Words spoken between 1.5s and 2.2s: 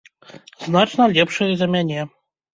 за мяне.